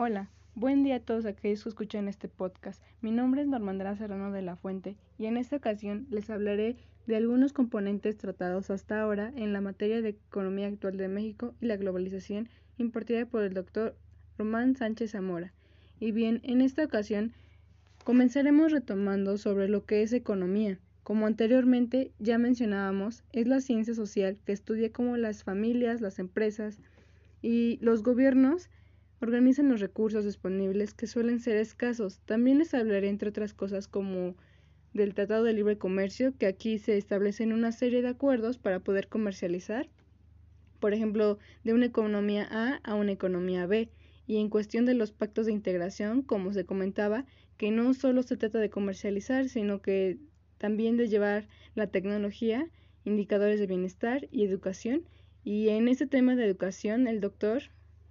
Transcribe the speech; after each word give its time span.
Hola, 0.00 0.30
buen 0.54 0.84
día 0.84 0.94
a 0.94 1.00
todos 1.00 1.26
aquellos 1.26 1.64
que 1.64 1.70
escuchan 1.70 2.06
este 2.06 2.28
podcast. 2.28 2.80
Mi 3.00 3.10
nombre 3.10 3.42
es 3.42 3.48
Normandra 3.48 3.96
Serrano 3.96 4.30
de 4.30 4.42
la 4.42 4.54
Fuente 4.54 4.94
y 5.18 5.26
en 5.26 5.36
esta 5.36 5.56
ocasión 5.56 6.06
les 6.08 6.30
hablaré 6.30 6.76
de 7.08 7.16
algunos 7.16 7.52
componentes 7.52 8.16
tratados 8.16 8.70
hasta 8.70 9.02
ahora 9.02 9.32
en 9.34 9.52
la 9.52 9.60
materia 9.60 10.00
de 10.00 10.10
economía 10.10 10.68
actual 10.68 10.98
de 10.98 11.08
México 11.08 11.52
y 11.60 11.66
la 11.66 11.76
globalización 11.76 12.48
impartida 12.76 13.26
por 13.26 13.42
el 13.42 13.54
doctor 13.54 13.96
Román 14.38 14.76
Sánchez 14.76 15.10
Zamora. 15.10 15.52
Y 15.98 16.12
bien, 16.12 16.42
en 16.44 16.60
esta 16.60 16.84
ocasión 16.84 17.32
comenzaremos 18.04 18.70
retomando 18.70 19.36
sobre 19.36 19.68
lo 19.68 19.84
que 19.84 20.02
es 20.02 20.12
economía. 20.12 20.78
Como 21.02 21.26
anteriormente 21.26 22.12
ya 22.20 22.38
mencionábamos, 22.38 23.24
es 23.32 23.48
la 23.48 23.60
ciencia 23.60 23.94
social 23.94 24.38
que 24.46 24.52
estudia 24.52 24.92
cómo 24.92 25.16
las 25.16 25.42
familias, 25.42 26.00
las 26.00 26.20
empresas 26.20 26.78
y 27.42 27.78
los 27.80 28.04
gobiernos 28.04 28.70
organizan 29.20 29.68
los 29.68 29.80
recursos 29.80 30.24
disponibles 30.24 30.94
que 30.94 31.06
suelen 31.06 31.40
ser 31.40 31.56
escasos. 31.56 32.20
También 32.20 32.58
les 32.58 32.74
hablaré, 32.74 33.08
entre 33.08 33.30
otras 33.30 33.54
cosas, 33.54 33.88
como 33.88 34.36
del 34.92 35.14
Tratado 35.14 35.44
de 35.44 35.52
Libre 35.52 35.78
Comercio, 35.78 36.36
que 36.36 36.46
aquí 36.46 36.78
se 36.78 36.96
establecen 36.96 37.52
una 37.52 37.72
serie 37.72 38.02
de 38.02 38.08
acuerdos 38.08 38.58
para 38.58 38.80
poder 38.80 39.08
comercializar, 39.08 39.88
por 40.80 40.94
ejemplo, 40.94 41.38
de 41.64 41.74
una 41.74 41.86
economía 41.86 42.46
A 42.50 42.80
a 42.84 42.94
una 42.94 43.12
economía 43.12 43.66
B. 43.66 43.90
Y 44.26 44.36
en 44.36 44.50
cuestión 44.50 44.84
de 44.84 44.94
los 44.94 45.10
pactos 45.10 45.46
de 45.46 45.52
integración, 45.52 46.22
como 46.22 46.52
se 46.52 46.64
comentaba, 46.64 47.24
que 47.56 47.70
no 47.70 47.94
solo 47.94 48.22
se 48.22 48.36
trata 48.36 48.58
de 48.58 48.70
comercializar, 48.70 49.48
sino 49.48 49.80
que 49.80 50.18
también 50.58 50.96
de 50.96 51.08
llevar 51.08 51.48
la 51.74 51.86
tecnología, 51.86 52.68
indicadores 53.04 53.58
de 53.58 53.66
bienestar 53.66 54.28
y 54.30 54.44
educación. 54.44 55.04
Y 55.44 55.70
en 55.70 55.88
este 55.88 56.06
tema 56.06 56.36
de 56.36 56.44
educación, 56.44 57.08
el 57.08 57.20
doctor 57.20 57.62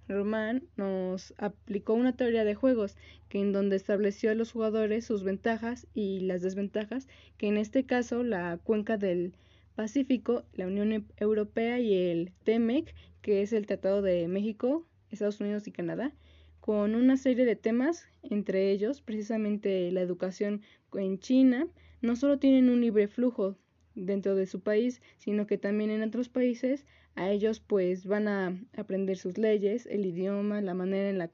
Román 0.08 0.64
nos 0.76 1.34
aplicó 1.36 1.92
una 1.92 2.16
teoría 2.16 2.44
de 2.44 2.54
juegos 2.54 2.96
que 3.28 3.40
en 3.40 3.52
donde 3.52 3.76
estableció 3.76 4.30
a 4.30 4.34
los 4.34 4.52
jugadores 4.52 5.04
sus 5.04 5.22
ventajas 5.22 5.86
y 5.94 6.20
las 6.20 6.42
desventajas, 6.42 7.08
que 7.36 7.48
en 7.48 7.58
este 7.58 7.84
caso 7.84 8.22
la 8.22 8.58
cuenca 8.62 8.96
del 8.96 9.34
Pacífico, 9.74 10.44
la 10.54 10.66
Unión 10.66 11.06
Europea 11.18 11.78
y 11.78 11.94
el 11.94 12.32
TEMEC, 12.44 12.94
que 13.22 13.42
es 13.42 13.52
el 13.52 13.66
Tratado 13.66 14.02
de 14.02 14.26
México, 14.26 14.86
Estados 15.10 15.40
Unidos 15.40 15.68
y 15.68 15.72
Canadá, 15.72 16.12
con 16.60 16.94
una 16.94 17.16
serie 17.16 17.44
de 17.44 17.56
temas, 17.56 18.06
entre 18.22 18.72
ellos 18.72 19.00
precisamente 19.02 19.92
la 19.92 20.00
educación 20.00 20.62
en 20.94 21.18
China, 21.18 21.68
no 22.00 22.16
solo 22.16 22.38
tienen 22.38 22.70
un 22.70 22.80
libre 22.80 23.08
flujo 23.08 23.56
dentro 23.94 24.34
de 24.34 24.46
su 24.46 24.60
país, 24.60 25.00
sino 25.18 25.46
que 25.46 25.58
también 25.58 25.90
en 25.90 26.02
otros 26.02 26.28
países 26.28 26.86
a 27.14 27.30
ellos 27.30 27.60
pues 27.60 28.06
van 28.06 28.28
a 28.28 28.58
aprender 28.76 29.16
sus 29.16 29.38
leyes, 29.38 29.86
el 29.86 30.06
idioma, 30.06 30.60
la 30.60 30.74
manera 30.74 31.08
en 31.10 31.18
la, 31.18 31.30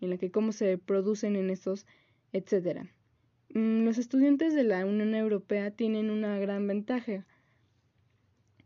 en 0.00 0.10
la 0.10 0.18
que 0.18 0.30
cómo 0.30 0.52
se 0.52 0.78
producen 0.78 1.36
en 1.36 1.50
estos, 1.50 1.86
etcétera. 2.32 2.90
Mm, 3.54 3.84
los 3.84 3.98
estudiantes 3.98 4.54
de 4.54 4.64
la 4.64 4.84
Unión 4.86 5.14
Europea 5.14 5.70
tienen 5.70 6.10
una 6.10 6.38
gran 6.38 6.66
ventaja, 6.66 7.26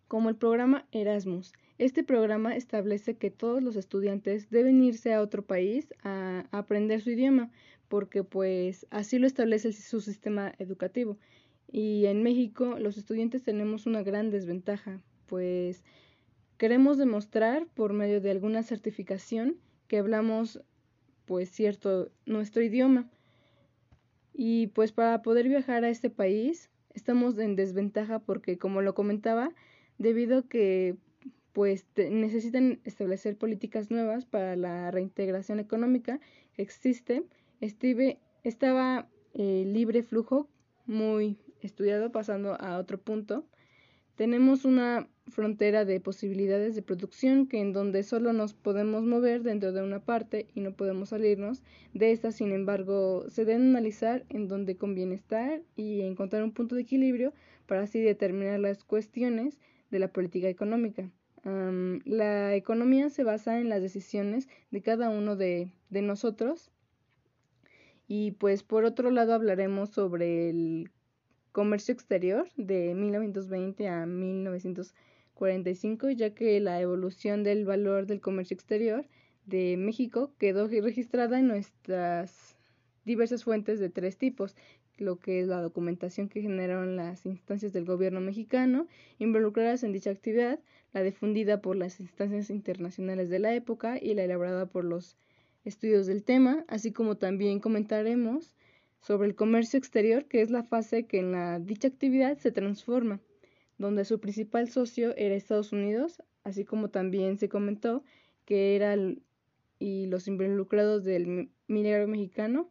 como 0.08 0.28
el 0.28 0.36
programa 0.36 0.86
Erasmus. 0.92 1.52
Este 1.78 2.04
programa 2.04 2.54
establece 2.56 3.16
que 3.16 3.30
todos 3.30 3.62
los 3.62 3.76
estudiantes 3.76 4.48
deben 4.50 4.82
irse 4.82 5.12
a 5.12 5.20
otro 5.20 5.44
país 5.44 5.92
a 6.02 6.46
aprender 6.52 7.00
su 7.00 7.10
idioma, 7.10 7.50
porque 7.88 8.24
pues 8.24 8.86
así 8.90 9.18
lo 9.18 9.26
establece 9.26 9.72
su 9.72 10.00
sistema 10.00 10.54
educativo. 10.58 11.18
Y 11.70 12.06
en 12.06 12.22
México 12.22 12.78
los 12.78 12.96
estudiantes 12.96 13.42
tenemos 13.42 13.86
una 13.86 14.02
gran 14.02 14.30
desventaja, 14.30 15.02
pues 15.26 15.84
queremos 16.58 16.98
demostrar 16.98 17.66
por 17.74 17.92
medio 17.92 18.20
de 18.20 18.30
alguna 18.30 18.62
certificación 18.62 19.56
que 19.88 19.98
hablamos 19.98 20.60
pues 21.26 21.50
cierto 21.50 22.10
nuestro 22.24 22.62
idioma. 22.62 23.08
Y 24.32 24.68
pues 24.68 24.92
para 24.92 25.22
poder 25.22 25.48
viajar 25.48 25.84
a 25.84 25.88
este 25.88 26.10
país 26.10 26.70
estamos 26.94 27.38
en 27.38 27.56
desventaja 27.56 28.18
porque 28.20 28.58
como 28.58 28.82
lo 28.82 28.94
comentaba, 28.94 29.50
debido 29.98 30.38
a 30.38 30.48
que 30.48 30.96
pues 31.52 31.86
necesitan 31.96 32.80
establecer 32.84 33.36
políticas 33.36 33.90
nuevas 33.90 34.26
para 34.26 34.56
la 34.56 34.90
reintegración 34.90 35.58
económica 35.58 36.20
que 36.52 36.62
existe, 36.62 37.24
estaba 37.60 39.08
eh, 39.32 39.64
libre 39.66 40.02
flujo 40.02 40.48
muy 40.84 41.38
estudiado, 41.62 42.12
pasando 42.12 42.60
a 42.60 42.76
otro 42.78 42.98
punto, 42.98 43.46
tenemos 44.16 44.64
una 44.64 45.08
frontera 45.28 45.84
de 45.84 46.00
posibilidades 46.00 46.74
de 46.74 46.82
producción 46.82 47.46
que 47.46 47.60
en 47.60 47.72
donde 47.72 48.02
solo 48.02 48.32
nos 48.32 48.54
podemos 48.54 49.04
mover 49.04 49.42
dentro 49.42 49.72
de 49.72 49.82
una 49.82 50.00
parte 50.00 50.46
y 50.54 50.60
no 50.60 50.72
podemos 50.72 51.10
salirnos 51.10 51.62
de 51.94 52.12
esta, 52.12 52.32
sin 52.32 52.52
embargo, 52.52 53.28
se 53.28 53.44
debe 53.44 53.62
analizar 53.62 54.24
en 54.28 54.48
dónde 54.48 54.76
conviene 54.76 55.14
estar 55.14 55.62
y 55.74 56.02
encontrar 56.02 56.42
un 56.44 56.52
punto 56.52 56.74
de 56.74 56.82
equilibrio 56.82 57.32
para 57.66 57.82
así 57.82 58.00
determinar 58.00 58.60
las 58.60 58.84
cuestiones 58.84 59.58
de 59.90 59.98
la 59.98 60.08
política 60.08 60.48
económica. 60.48 61.10
la 61.44 62.54
economía 62.56 63.08
se 63.08 63.22
basa 63.22 63.60
en 63.60 63.68
las 63.68 63.80
decisiones 63.80 64.48
de 64.70 64.82
cada 64.82 65.10
uno 65.10 65.36
de, 65.36 65.70
de 65.90 66.02
nosotros 66.02 66.72
y 68.08 68.32
pues 68.32 68.62
por 68.62 68.84
otro 68.84 69.10
lado 69.10 69.34
hablaremos 69.34 69.90
sobre 69.90 70.50
el 70.50 70.90
comercio 71.52 71.94
exterior 71.94 72.48
de 72.56 72.94
1920 72.94 73.88
a 73.88 74.06
1945, 75.36 76.10
ya 76.10 76.30
que 76.34 76.60
la 76.60 76.80
evolución 76.80 77.42
del 77.42 77.64
valor 77.64 78.06
del 78.06 78.20
comercio 78.20 78.54
exterior 78.54 79.06
de 79.44 79.76
México 79.76 80.32
quedó 80.38 80.66
registrada 80.66 81.38
en 81.38 81.48
nuestras 81.48 82.56
diversas 83.04 83.44
fuentes 83.44 83.78
de 83.78 83.90
tres 83.90 84.16
tipos, 84.16 84.56
lo 84.98 85.18
que 85.18 85.40
es 85.40 85.46
la 85.46 85.60
documentación 85.60 86.28
que 86.28 86.40
generaron 86.40 86.96
las 86.96 87.26
instancias 87.26 87.72
del 87.72 87.84
gobierno 87.84 88.20
mexicano 88.20 88.86
involucradas 89.18 89.84
en 89.84 89.92
dicha 89.92 90.10
actividad, 90.10 90.58
la 90.92 91.02
difundida 91.02 91.60
por 91.60 91.76
las 91.76 92.00
instancias 92.00 92.48
internacionales 92.48 93.28
de 93.28 93.38
la 93.38 93.54
época 93.54 93.98
y 94.00 94.14
la 94.14 94.24
elaborada 94.24 94.66
por 94.66 94.84
los 94.84 95.16
estudios 95.64 96.06
del 96.06 96.24
tema, 96.24 96.64
así 96.66 96.92
como 96.92 97.16
también 97.16 97.60
comentaremos 97.60 98.54
sobre 99.00 99.28
el 99.28 99.34
comercio 99.34 99.78
exterior, 99.78 100.24
que 100.24 100.40
es 100.40 100.50
la 100.50 100.62
fase 100.62 101.06
que 101.06 101.18
en 101.18 101.32
la 101.32 101.58
dicha 101.60 101.88
actividad 101.88 102.38
se 102.38 102.50
transforma, 102.50 103.20
donde 103.78 104.04
su 104.04 104.20
principal 104.20 104.68
socio 104.70 105.14
era 105.16 105.34
Estados 105.34 105.72
Unidos, 105.72 106.22
así 106.44 106.64
como 106.64 106.90
también 106.90 107.38
se 107.38 107.48
comentó 107.48 108.02
que 108.44 108.76
era 108.76 108.96
y 109.78 110.06
los 110.06 110.28
involucrados 110.28 111.04
del 111.04 111.50
milagro 111.68 112.08
mexicano 112.08 112.68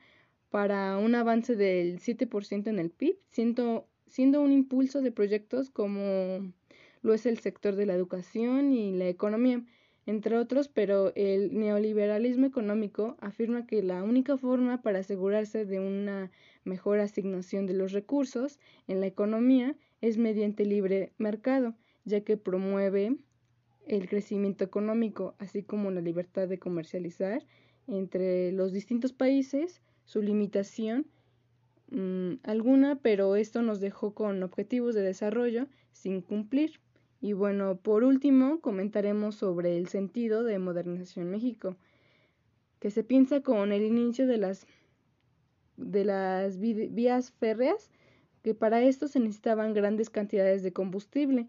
para 0.50 0.98
un 0.98 1.16
avance 1.16 1.56
del 1.56 2.00
7% 2.00 2.68
en 2.68 2.80
el 2.80 2.90
PIB, 2.90 3.18
siendo, 3.28 3.88
siendo 4.08 4.42
un 4.42 4.52
impulso 4.52 5.02
de 5.02 5.12
proyectos 5.12 5.70
como 5.70 6.54
lo 7.02 7.14
es 7.14 7.26
el 7.26 7.40
sector 7.40 7.76
de 7.76 7.86
la 7.86 7.94
educación 7.94 8.74
y 8.74 8.92
la 8.92 9.08
economía, 9.08 9.64
entre 10.08 10.38
otros, 10.38 10.68
pero 10.68 11.14
el 11.16 11.58
neoliberalismo 11.58 12.46
económico 12.46 13.18
afirma 13.20 13.66
que 13.66 13.84
la 13.84 14.04
única 14.04 14.38
forma 14.38 14.82
para 14.82 15.00
asegurarse 15.00 15.66
de 15.66 15.80
una 15.80 16.32
mejor 16.64 17.00
asignación 17.00 17.66
de 17.66 17.74
los 17.74 17.92
recursos 17.92 18.60
en 18.88 19.02
la 19.02 19.08
economía 19.08 19.76
es 20.06 20.20
mediante 20.20 20.66
libre 20.66 21.14
mercado, 21.18 21.74
ya 22.04 22.22
que 22.22 22.38
promueve 22.38 23.18
el 23.88 24.08
crecimiento 24.08 24.64
económico, 24.64 25.34
así 25.40 25.64
como 25.64 25.90
la 25.90 26.02
libertad 26.02 26.48
de 26.48 26.60
comercializar 26.60 27.44
entre 27.88 28.52
los 28.52 28.72
distintos 28.72 29.14
países, 29.14 29.82
su 30.04 30.22
limitación 30.22 31.08
mm, 31.90 32.34
alguna, 32.44 33.00
pero 33.02 33.36
esto 33.36 33.64
nos 33.64 33.80
dejó 33.80 34.14
con 34.14 34.44
objetivos 34.44 34.94
de 34.94 35.02
desarrollo 35.02 35.68
sin 35.92 36.22
cumplir. 36.22 36.80
Y 37.20 37.34
bueno, 37.34 37.78
por 37.78 38.04
último, 38.04 38.62
comentaremos 38.62 39.34
sobre 39.34 39.76
el 39.78 39.88
sentido 39.88 40.44
de 40.44 40.60
modernización 40.60 41.32
México, 41.32 41.78
que 42.80 42.92
se 42.92 43.04
piensa 43.04 43.42
con 43.42 43.72
el 43.72 43.82
inicio 43.82 44.28
de 44.28 44.38
las, 44.38 44.68
de 45.78 46.06
las 46.06 46.60
vías 46.60 47.32
férreas, 47.32 47.90
que 48.46 48.54
para 48.54 48.82
esto 48.84 49.08
se 49.08 49.20
necesitaban 49.20 49.74
grandes 49.74 50.12
cantidades 50.12 50.62
de 50.62 50.72
combustible, 50.72 51.48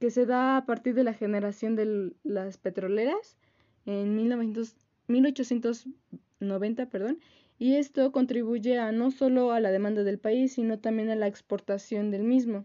que 0.00 0.10
se 0.10 0.24
da 0.24 0.56
a 0.56 0.64
partir 0.64 0.94
de 0.94 1.04
la 1.04 1.12
generación 1.12 1.76
de 1.76 2.14
las 2.22 2.56
petroleras 2.56 3.36
en 3.84 4.16
1890, 4.16 6.88
perdón, 6.88 7.18
y 7.58 7.74
esto 7.74 8.10
contribuye 8.10 8.78
a 8.78 8.90
no 8.90 9.10
solo 9.10 9.52
a 9.52 9.60
la 9.60 9.70
demanda 9.70 10.02
del 10.02 10.18
país, 10.18 10.54
sino 10.54 10.78
también 10.78 11.10
a 11.10 11.14
la 11.14 11.26
exportación 11.26 12.10
del 12.10 12.22
mismo. 12.22 12.64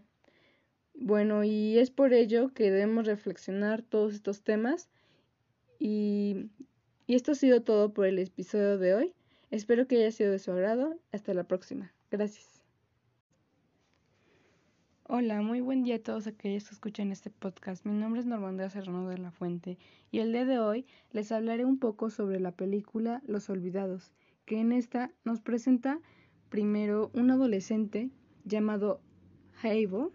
Bueno, 0.94 1.44
y 1.44 1.76
es 1.76 1.90
por 1.90 2.14
ello 2.14 2.50
que 2.54 2.70
debemos 2.70 3.04
reflexionar 3.04 3.82
todos 3.82 4.14
estos 4.14 4.42
temas 4.42 4.88
y, 5.78 6.48
y 7.06 7.14
esto 7.14 7.32
ha 7.32 7.34
sido 7.34 7.60
todo 7.60 7.92
por 7.92 8.06
el 8.06 8.18
episodio 8.18 8.78
de 8.78 8.94
hoy. 8.94 9.12
Espero 9.50 9.86
que 9.86 9.96
haya 9.96 10.12
sido 10.12 10.32
de 10.32 10.38
su 10.38 10.50
agrado. 10.50 10.98
Hasta 11.12 11.34
la 11.34 11.44
próxima. 11.44 11.92
Gracias. 12.10 12.53
Hola, 15.06 15.42
muy 15.42 15.60
buen 15.60 15.82
día 15.82 15.96
a 15.96 16.02
todos 16.02 16.26
aquellos 16.26 16.64
que 16.64 16.74
escuchan 16.74 17.12
este 17.12 17.28
podcast. 17.28 17.84
Mi 17.84 17.92
nombre 17.92 18.20
es 18.20 18.26
Normandía 18.26 18.70
Serrano 18.70 19.06
de 19.06 19.18
la 19.18 19.30
Fuente 19.30 19.76
y 20.10 20.20
el 20.20 20.32
día 20.32 20.46
de 20.46 20.58
hoy 20.58 20.86
les 21.12 21.30
hablaré 21.30 21.66
un 21.66 21.78
poco 21.78 22.08
sobre 22.08 22.40
la 22.40 22.52
película 22.52 23.20
Los 23.26 23.50
Olvidados, 23.50 24.12
que 24.46 24.60
en 24.60 24.72
esta 24.72 25.10
nos 25.22 25.42
presenta 25.42 26.00
primero 26.48 27.10
un 27.12 27.30
adolescente 27.30 28.08
llamado 28.44 29.02
Heibo, 29.62 30.10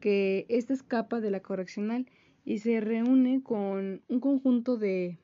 que 0.00 0.46
este 0.48 0.74
escapa 0.74 1.20
de 1.20 1.30
la 1.30 1.38
correccional 1.38 2.10
y 2.44 2.58
se 2.58 2.80
reúne 2.80 3.40
con 3.44 4.02
un 4.08 4.18
conjunto 4.18 4.76
de 4.78 5.20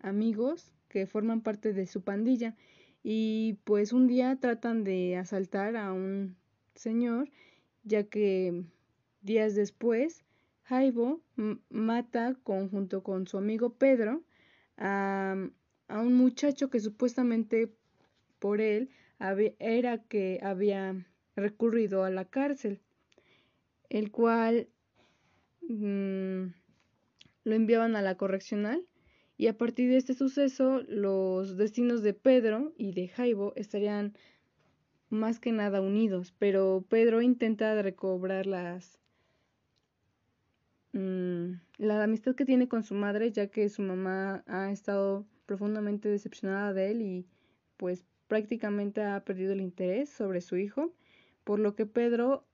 amigos 0.00 0.72
que 0.88 1.06
forman 1.06 1.42
parte 1.42 1.74
de 1.74 1.86
su 1.86 2.00
pandilla 2.00 2.56
y 3.02 3.58
pues 3.64 3.92
un 3.92 4.06
día 4.06 4.34
tratan 4.36 4.84
de 4.84 5.18
asaltar 5.18 5.76
a 5.76 5.92
un 5.92 6.34
señor 6.74 7.28
ya 7.84 8.04
que 8.04 8.64
días 9.22 9.54
después 9.54 10.24
Jaibo 10.64 11.20
mata 11.68 12.36
junto 12.44 13.02
con 13.02 13.26
su 13.26 13.38
amigo 13.38 13.74
Pedro 13.74 14.22
a, 14.76 15.36
un 15.88 16.14
muchacho 16.14 16.70
que 16.70 16.80
supuestamente 16.80 17.72
por 18.38 18.60
él 18.60 18.90
era 19.58 19.98
que 19.98 20.40
había 20.42 21.06
recurrido 21.36 22.04
a 22.04 22.10
la 22.10 22.24
cárcel, 22.24 22.80
el 23.90 24.10
cual 24.10 24.68
mm, 25.68 26.46
lo 27.44 27.54
enviaban 27.54 27.94
a 27.96 28.02
la 28.02 28.16
correccional 28.16 28.86
y 29.36 29.48
a 29.48 29.56
partir 29.58 29.90
de 29.90 29.96
este 29.96 30.14
suceso 30.14 30.80
los 30.88 31.56
destinos 31.56 32.02
de 32.02 32.14
Pedro 32.14 32.72
y 32.76 32.92
de 32.92 33.08
Jaibo 33.08 33.52
estarían 33.56 34.14
más 35.12 35.38
que 35.38 35.52
nada 35.52 35.80
unidos, 35.80 36.34
pero 36.38 36.84
Pedro 36.88 37.20
intenta 37.20 37.80
recobrar 37.82 38.46
las 38.46 38.98
mm, 40.92 41.52
la 41.76 42.02
amistad 42.02 42.34
que 42.34 42.46
tiene 42.46 42.66
con 42.66 42.82
su 42.82 42.94
madre, 42.94 43.30
ya 43.30 43.48
que 43.48 43.68
su 43.68 43.82
mamá 43.82 44.42
ha 44.46 44.70
estado 44.70 45.26
profundamente 45.46 46.08
decepcionada 46.08 46.72
de 46.72 46.90
él 46.90 47.02
y 47.02 47.26
pues 47.76 48.04
prácticamente 48.26 49.02
ha 49.02 49.22
perdido 49.22 49.52
el 49.52 49.60
interés 49.60 50.08
sobre 50.08 50.40
su 50.40 50.56
hijo, 50.56 50.92
por 51.44 51.58
lo 51.58 51.74
que 51.74 51.84
Pedro 51.84 52.46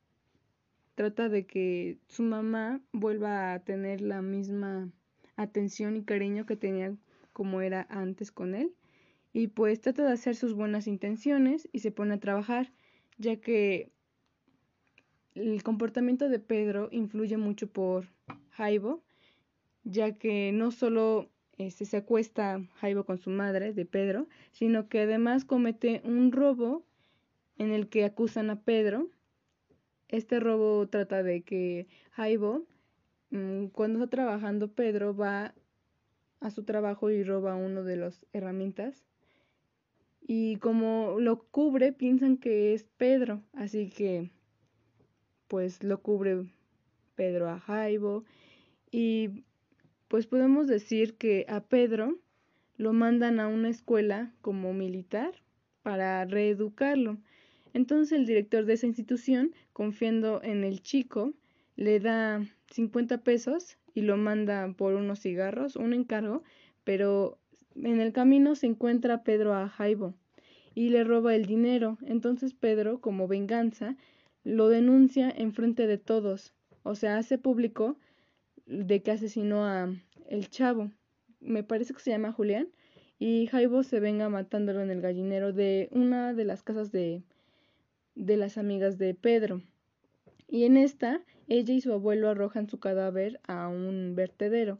trata 0.97 1.29
de 1.29 1.47
que 1.47 1.99
su 2.09 2.25
mamá 2.25 2.81
vuelva 2.93 3.53
a 3.53 3.61
tener 3.61 4.01
la 4.01 4.21
misma 4.21 4.91
atención 5.37 5.97
y 5.97 6.03
cariño 6.03 6.45
que 6.45 6.57
tenía 6.57 6.93
como 7.33 7.61
era 7.61 7.87
antes 7.89 8.33
con 8.33 8.57
él 8.57 8.75
y 9.33 9.49
pues 9.49 9.81
trata 9.81 10.05
de 10.05 10.13
hacer 10.13 10.37
sus 10.37 10.55
buenas 10.55 10.87
intenciones 10.87 11.69
y 11.73 11.81
se 11.81 11.91
pone 11.91 12.15
a 12.15 12.21
trabajar, 12.21 12.73
ya 13.19 13.37
que 13.37 13.93
el 15.35 15.63
comportamiento 15.63 16.29
de 16.29 16.39
Pedro 16.39 16.89
influye 16.91 17.37
mucho 17.37 17.69
por 17.71 18.09
Jaibo, 18.51 19.03
ya 19.85 20.13
que 20.13 20.53
no 20.53 20.71
solo 20.71 21.31
este, 21.59 21.85
se 21.85 21.99
acuesta 21.99 22.61
Jaibo 22.77 23.05
con 23.05 23.19
su 23.19 23.31
madre 23.31 23.73
de 23.73 23.85
Pedro, 23.85 24.29
sino 24.51 24.89
que 24.89 25.01
además 25.01 25.45
comete 25.45 26.03
un 26.05 26.33
robo 26.33 26.85
en 27.57 27.73
el 27.73 27.89
que 27.89 28.05
acusan 28.05 28.51
a 28.51 28.63
Pedro. 28.63 29.09
Este 30.09 30.41
robo 30.41 30.89
trata 30.89 31.23
de 31.23 31.43
que 31.43 31.87
Jaibo, 32.13 32.67
mm, 33.31 33.67
cuando 33.67 33.99
está 33.99 34.11
trabajando, 34.11 34.73
Pedro 34.73 35.15
va 35.15 35.55
a 36.41 36.51
su 36.51 36.65
trabajo 36.65 37.11
y 37.11 37.23
roba 37.25 37.57
uno 37.57 37.83
de 37.83 37.97
las 37.97 38.27
herramientas 38.33 39.08
y 40.31 40.57
como 40.57 41.17
lo 41.19 41.39
cubre 41.51 41.93
piensan 41.93 42.37
que 42.37 42.75
es 42.75 42.85
Pedro, 42.99 43.43
así 43.55 43.89
que 43.89 44.31
pues 45.49 45.83
lo 45.83 46.03
cubre 46.03 46.45
Pedro 47.17 47.49
a 47.49 47.59
Jaibo 47.59 48.25
y 48.91 49.43
pues 50.07 50.27
podemos 50.27 50.69
decir 50.69 51.15
que 51.15 51.47
a 51.49 51.61
Pedro 51.61 52.19
lo 52.77 52.93
mandan 52.93 53.41
a 53.41 53.49
una 53.49 53.71
escuela 53.71 54.31
como 54.43 54.75
militar 54.75 55.33
para 55.83 56.25
reeducarlo. 56.27 57.17
Entonces 57.73 58.13
el 58.13 58.27
director 58.27 58.67
de 58.67 58.75
esa 58.75 58.87
institución, 58.87 59.55
confiando 59.73 60.43
en 60.43 60.63
el 60.63 60.83
chico, 60.83 61.33
le 61.77 62.01
da 62.01 62.47
50 62.71 63.23
pesos 63.23 63.79
y 63.95 64.03
lo 64.03 64.19
manda 64.19 64.75
por 64.77 64.93
unos 64.93 65.21
cigarros, 65.21 65.75
un 65.77 65.95
encargo, 65.95 66.43
pero 66.85 67.39
en 67.83 68.01
el 68.01 68.13
camino 68.13 68.55
se 68.55 68.67
encuentra 68.67 69.23
Pedro 69.23 69.55
a 69.55 69.69
Jaibo 69.69 70.15
y 70.75 70.91
le 70.91 71.05
roba 71.05 71.35
el 71.35 71.47
dinero. 71.47 71.99
Entonces 72.07 72.55
Pedro, 72.55 73.01
como 73.01 73.29
venganza, 73.29 73.97
lo 74.45 74.69
denuncia 74.69 75.31
en 75.31 75.53
frente 75.53 75.87
de 75.87 75.99
todos. 75.99 76.55
O 76.83 76.95
sea, 76.95 77.19
hace 77.19 77.39
público 77.39 77.97
de 78.67 79.03
que 79.03 79.11
asesinó 79.11 79.65
a 79.65 79.93
el 80.29 80.51
chavo. 80.51 80.91
Me 81.41 81.63
parece 81.63 81.95
que 81.95 82.01
se 82.01 82.11
llama 82.11 82.33
Julián. 82.33 82.69
Y 83.19 83.47
Jaibo 83.49 83.83
se 83.83 83.99
venga 83.99 84.29
matándolo 84.29 84.81
en 84.81 84.91
el 84.91 85.01
gallinero 85.01 85.53
de 85.53 85.89
una 85.91 86.35
de 86.35 86.45
las 86.45 86.63
casas 86.63 86.93
de, 86.93 87.23
de 88.15 88.37
las 88.37 88.59
amigas 88.59 88.99
de 88.99 89.15
Pedro. 89.15 89.63
Y 90.47 90.65
en 90.65 90.77
esta, 90.77 91.21
ella 91.49 91.75
y 91.75 91.81
su 91.81 91.93
abuelo 91.93 92.29
arrojan 92.29 92.69
su 92.69 92.79
cadáver 92.79 93.41
a 93.47 93.69
un 93.69 94.15
vertedero 94.15 94.79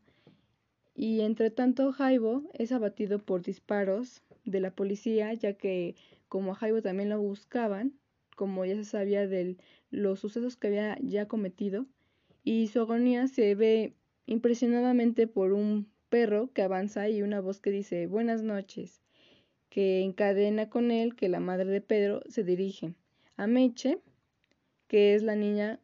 y 0.99 1.21
entre 1.21 1.53
tanto 1.53 1.93
Jaibo 1.93 2.43
es 2.55 2.73
abatido 2.73 3.21
por 3.21 3.43
disparos 3.43 4.21
de 4.45 4.59
la 4.59 4.73
policía, 4.73 5.33
ya 5.33 5.53
que 5.53 5.95
como 6.27 6.51
a 6.51 6.55
Jaibo 6.57 6.83
también 6.83 7.09
lo 7.09 7.21
buscaban, 7.21 7.93
como 8.35 8.65
ya 8.65 8.75
se 8.75 8.85
sabía 8.85 9.29
de 9.29 9.59
los 9.93 10.19
sucesos 10.19 10.57
que 10.57 10.67
había 10.67 10.99
ya 11.01 11.29
cometido, 11.29 11.87
y 12.43 12.67
su 12.67 12.81
agonía 12.81 13.29
se 13.29 13.55
ve 13.55 13.95
impresionadamente 14.27 15.29
por 15.29 15.53
un 15.53 15.89
perro 16.09 16.51
que 16.53 16.63
avanza 16.63 17.09
y 17.09 17.23
una 17.23 17.41
voz 17.41 17.61
que 17.61 17.71
dice 17.71 18.09
buenas 18.09 18.43
noches, 18.43 19.01
que 19.69 20.01
encadena 20.01 20.69
con 20.69 20.91
él 20.91 21.15
que 21.15 21.29
la 21.29 21.39
madre 21.39 21.67
de 21.67 21.81
Pedro 21.81 22.23
se 22.29 22.43
dirige 22.43 22.93
a 23.37 23.47
Meche, 23.47 24.01
que 24.89 25.15
es 25.15 25.23
la 25.23 25.37
niña 25.37 25.79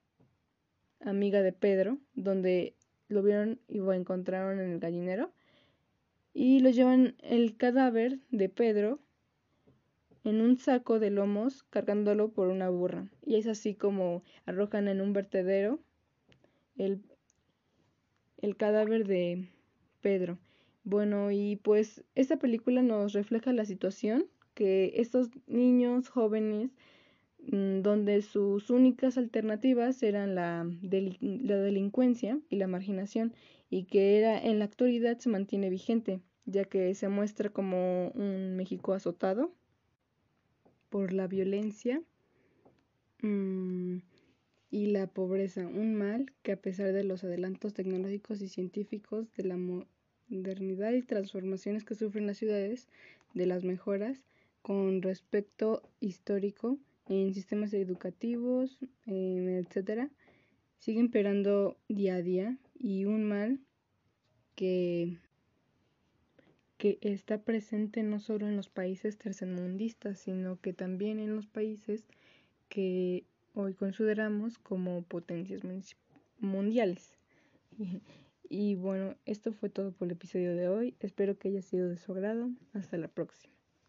amiga 0.99 1.40
de 1.40 1.52
Pedro, 1.52 1.99
donde 2.14 2.75
lo 3.08 3.22
vieron 3.22 3.60
y 3.68 3.78
lo 3.78 3.92
encontraron 3.92 4.60
en 4.60 4.72
el 4.72 4.78
gallinero 4.80 5.30
y 6.32 6.60
lo 6.60 6.70
llevan 6.70 7.14
el 7.22 7.56
cadáver 7.56 8.18
de 8.30 8.48
Pedro 8.48 8.98
en 10.24 10.40
un 10.40 10.56
saco 10.56 10.98
de 10.98 11.10
lomos 11.10 11.62
cargándolo 11.64 12.30
por 12.30 12.48
una 12.48 12.70
burra 12.70 13.06
y 13.22 13.36
es 13.36 13.46
así 13.46 13.74
como 13.74 14.22
arrojan 14.46 14.88
en 14.88 15.00
un 15.00 15.12
vertedero 15.12 15.78
el, 16.76 17.02
el 18.38 18.56
cadáver 18.56 19.06
de 19.06 19.48
Pedro. 20.00 20.38
Bueno, 20.82 21.30
y 21.30 21.56
pues 21.56 22.04
esta 22.14 22.36
película 22.38 22.82
nos 22.82 23.12
refleja 23.12 23.52
la 23.52 23.64
situación 23.64 24.26
que 24.54 24.92
estos 24.96 25.30
niños 25.46 26.08
jóvenes 26.08 26.70
donde 27.50 28.22
sus 28.22 28.70
únicas 28.70 29.18
alternativas 29.18 30.02
eran 30.02 30.34
la, 30.34 30.68
la 30.82 31.56
delincuencia 31.58 32.38
y 32.48 32.56
la 32.56 32.66
marginación, 32.66 33.34
y 33.70 33.84
que 33.84 34.18
era 34.18 34.40
en 34.40 34.58
la 34.58 34.66
actualidad 34.66 35.18
se 35.18 35.28
mantiene 35.28 35.70
vigente, 35.70 36.20
ya 36.46 36.64
que 36.64 36.94
se 36.94 37.08
muestra 37.08 37.50
como 37.50 38.08
un 38.10 38.56
México 38.56 38.92
azotado 38.92 39.52
por 40.90 41.12
la 41.12 41.26
violencia 41.26 42.02
mm, 43.20 43.96
y 44.70 44.86
la 44.86 45.06
pobreza, 45.06 45.66
un 45.66 45.94
mal 45.94 46.32
que 46.42 46.52
a 46.52 46.56
pesar 46.56 46.92
de 46.92 47.04
los 47.04 47.24
adelantos 47.24 47.74
tecnológicos 47.74 48.40
y 48.42 48.48
científicos, 48.48 49.26
de 49.36 49.44
la 49.44 49.56
modernidad 49.56 50.92
y 50.92 51.02
transformaciones 51.02 51.84
que 51.84 51.94
sufren 51.94 52.26
las 52.26 52.38
ciudades, 52.38 52.88
de 53.34 53.46
las 53.46 53.64
mejoras 53.64 54.24
con 54.62 55.02
respecto 55.02 55.82
histórico, 56.00 56.78
en 57.08 57.34
sistemas 57.34 57.73
educativos, 57.75 58.78
eh, 59.06 59.62
etcétera, 59.64 60.11
sigue 60.78 61.00
imperando 61.00 61.76
día 61.88 62.16
a 62.16 62.23
día 62.23 62.58
y 62.78 63.04
un 63.04 63.25
mal 63.25 63.61
que, 64.54 65.18
que 66.76 66.99
está 67.02 67.42
presente 67.42 68.02
no 68.02 68.20
solo 68.20 68.49
en 68.49 68.56
los 68.56 68.68
países 68.68 69.18
tercermundistas, 69.18 70.18
sino 70.18 70.61
que 70.61 70.73
también 70.73 71.18
en 71.18 71.34
los 71.34 71.46
países 71.46 72.04
que 72.68 73.25
hoy 73.54 73.75
consideramos 73.75 74.58
como 74.58 75.02
potencias 75.02 75.62
mundiales. 76.38 77.16
Y 78.50 78.75
bueno, 78.75 79.16
esto 79.25 79.52
fue 79.52 79.70
todo 79.70 79.92
por 79.92 80.06
el 80.06 80.12
episodio 80.12 80.54
de 80.54 80.68
hoy. 80.68 80.94
Espero 81.00 81.38
que 81.38 81.49
haya 81.49 81.62
sido 81.62 81.88
de 81.88 81.96
su 81.96 82.12
agrado. 82.12 82.50
Hasta 82.75 82.99
la 82.99 83.08
próxima. 83.08 83.54